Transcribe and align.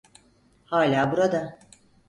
Hala 0.65 1.11
burada. 1.11 1.59